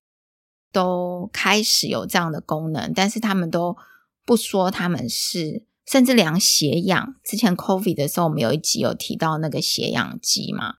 [0.71, 3.79] 都开始有这样的功能，但是他们都
[4.27, 7.15] 不说他们是，甚至量血氧。
[7.25, 10.75] 之前 COVID 的时候，我们有一集有提到那个血氧机嘛，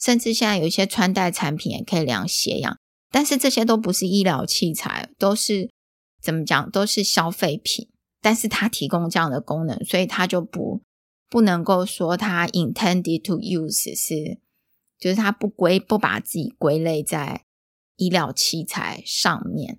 [0.00, 2.80] 甚至现在有一些穿戴产品也可以量血氧，
[3.10, 5.70] 但是这些都不是医疗器材，都是。
[6.18, 7.88] 怎么讲都是消费品，
[8.20, 10.82] 但是它提供这样的功能，所以它就不
[11.28, 14.38] 不能够说它 intended to use 是，
[14.98, 17.44] 就是它不归不把自己归类在
[17.96, 19.78] 医疗器材上面。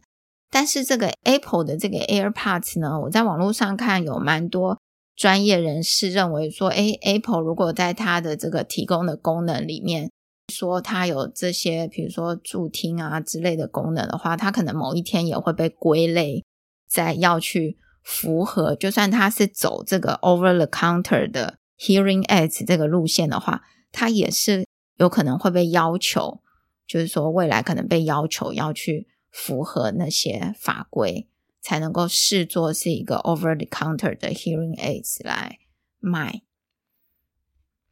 [0.50, 4.80] 但是这个 Apple 的这个 AirPods 呢，我在网络上看有蛮多
[5.18, 10.12] 专业人士认为说，诶，Apple 如果在它的这个提供的功能里面。
[10.54, 16.44] 说它有这些，比如说助听啊之类的功能的话，它可能某一天也会被归类
[16.88, 18.76] 在要去符合。
[18.76, 24.66] 就算它是走这个 over the counter 的 hearing aids 这个路线的话，它也是
[24.98, 26.42] 有可能会被要求，
[26.88, 31.28] 就是说未来可能被要求要去符合那些法规，
[31.62, 35.60] 才能够视作是一个 over the counter 的 hearing aids 来
[36.00, 36.44] 卖。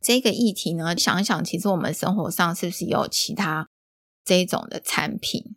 [0.06, 3.68] 这个议题呢，想一想，其实我们生活上是不是有其他
[4.24, 5.56] 这一种的产品？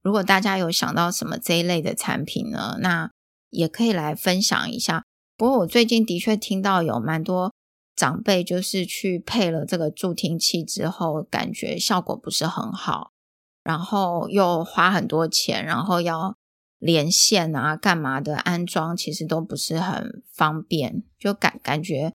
[0.00, 3.10] 如果大家有想到什么这一类的产品呢，那
[3.50, 5.02] 也可以来分享一下。
[5.36, 7.52] 不过我最近的确听到有蛮多
[7.96, 13.10] 长辈就是去配了这个助听器之后，感觉效果不是很好，
[13.64, 16.36] 然后又花很多钱，然后要
[16.78, 22.12] 连线啊、干嘛的安装，其实都不是很方便，就感感觉。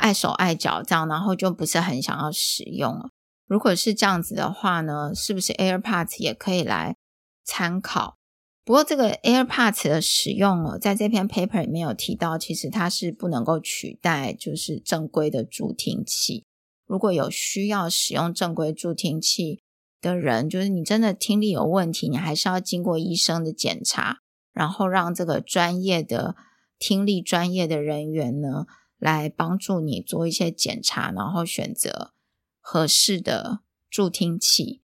[0.00, 3.10] 碍手碍脚这样，然后就不是很想要使用了。
[3.46, 6.96] 如果是这样子的话呢，是不是 AirPods 也可以来
[7.44, 8.16] 参考？
[8.64, 16.44] 不过这个 AirPods 的使用哦，在这篇 paper 里面有提到，其实它是不能够取代就是正规的助听器。
[16.86, 19.62] 如果有需要使用正规助听器
[20.00, 24.18] 的人，就是你真的听力有问题，你还是要经过医生的检查，
[24.52, 26.36] 然后让这个专业的
[26.78, 28.66] 听力专业的人员呢，
[29.00, 32.12] 来帮助你做一些检查，然后选择
[32.60, 34.82] 合适的助听器。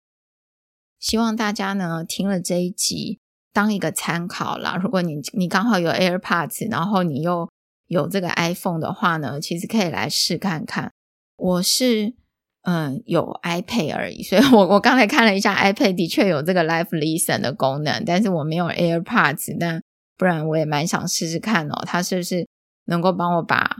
[0.98, 3.20] 希望大家呢听了这一集
[3.54, 4.76] 当一个参考啦。
[4.76, 7.48] 如果你你刚好有 AirPods，然后你又
[7.86, 10.92] 有这个 iPhone 的话呢，其实可以来试看看。
[11.36, 12.12] 我是
[12.62, 19.56] 嗯有 iPad 而已，所以我我刚才看了一下 iPad，的确有这个 Live Listen 的功能，但是我没有 AirPods。
[19.58, 19.82] 但
[20.18, 22.46] 不然我也蛮想试试看哦，它是不是
[22.84, 23.79] 能够帮我把。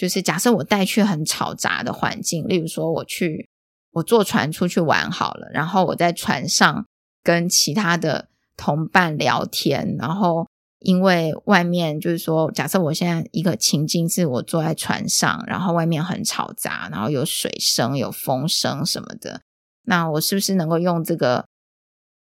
[0.00, 3.50] 就是假设我带去很吵杂的环境，例如说我去
[3.92, 6.86] 我坐船出去玩好了，然后我在船上
[7.22, 10.48] 跟其他的同伴聊天，然后
[10.78, 19.42] 因为外面就是说，假设我现在一个情境是我坐在船上，然后外面很吵杂，然后有水声、有风声什么的，
[19.82, 21.44] 那我是不是能够用这个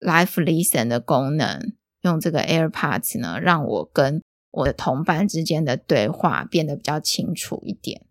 [0.00, 4.20] Live Listen 的功能，用这个 AirPods 呢，让我跟
[4.52, 8.06] 我的同伴之间的对话变得比较清楚一点，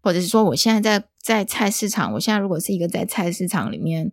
[0.00, 4.12] 或者是说，我现在在在菜市场，我现在如果是一个在菜市场里面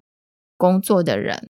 [0.58, 1.50] 工作的人，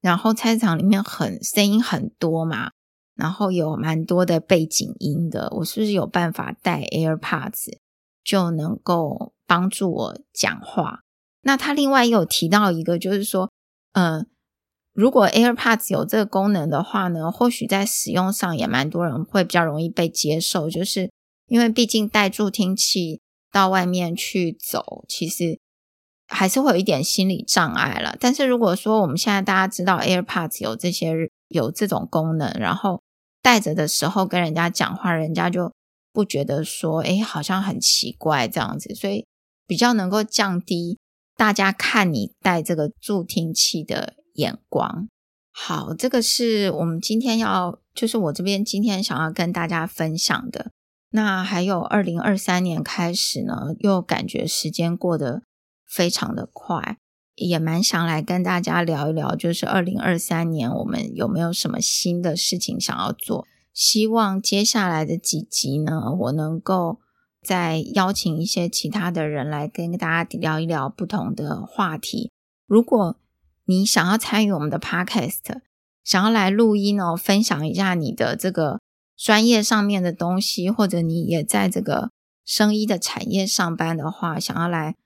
[0.00, 2.70] 然后菜市场里面很声音很多嘛，
[3.16, 7.78] 然后有蛮多的背景音的，我是不是有办法戴 AirPods
[8.22, 11.00] 就能够帮助我讲话？
[11.42, 13.50] 那他另外也有提到一个，就是说，
[13.92, 14.26] 嗯、
[15.00, 21.10] 如果 AirPods 有这个功能的话呢，或许在使用上也蛮多人会比较容易被接受，就是
[21.46, 25.58] 因为毕竟带助听器到外面去走，其实
[26.28, 28.14] 还是会有一点心理障碍了。
[28.20, 31.14] 但是如果说我们现在大家知道 AirPods 有这些
[31.48, 33.00] 有这种功能，然后
[33.40, 35.72] 带着的时候跟人家讲话，人家就
[36.12, 39.24] 不觉得说，诶，好像很奇怪这样子，所以
[39.66, 40.98] 比较能够降低
[41.36, 45.08] 大家看你戴这个助听器的眼光。
[45.52, 50.70] 好，这个是我们今天要，就是我这边今天想要跟大家分享的。
[51.10, 55.42] 那还有二零二三年开始呢，又感觉时间过得
[55.86, 56.98] 非常的快，
[57.34, 63.46] 也蛮想来跟大家聊一聊，就是二零二三年我们有没有什么新的事情想要做？
[63.74, 67.00] 希望接下来的几集呢，我能够
[67.42, 72.30] 再邀请一些其他的人来跟大家聊一聊不同的话题。
[72.66, 73.16] 如果
[73.64, 75.60] 你想要参与我们的 Podcast，
[76.04, 78.80] 想要来录音哦，分享一下你的这个。
[79.22, 82.10] 专业上面的东西，或者你也在这个
[82.42, 84.96] 生医的产业上班的话，想要来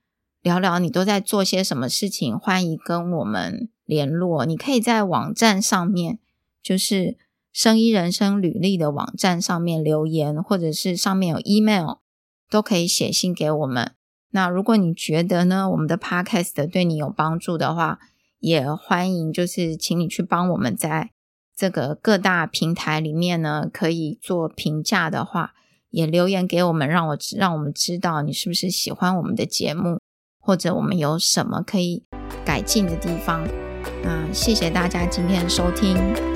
[0.41, 4.45] 聊聊你都在做些什么事情，欢迎跟我们联络。
[4.45, 6.19] 你可以在网站上面，
[6.63, 7.17] 就是
[7.51, 11.95] 生医人生履历的网站上面留言，或者是上面有 email，
[12.49, 13.95] 都可以写信给我们。
[14.29, 17.99] 那如果你觉得呢，我们的 podcast 对你有帮助的话，
[18.45, 21.09] 也欢迎就是请你去帮我们在。
[21.55, 25.55] 这个各大平台里面呢，可以做评价的话，
[25.89, 29.99] 也留言给我们，让我让我们知道你是不是喜欢我们的节目，
[30.39, 32.03] 或者我们有什么可以
[32.45, 33.47] 改进的地方。
[34.03, 36.34] 那谢谢大家今天的收听。